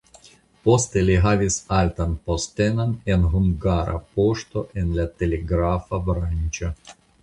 Poste 0.67 1.03
li 1.09 1.17
havis 1.25 1.57
altan 1.81 2.17
postenon 2.31 2.97
en 3.17 3.29
Hungara 3.37 4.03
Poŝto 4.17 4.67
en 4.85 4.93
la 5.01 5.09
telegrafa 5.23 6.07
branĉo. 6.13 6.77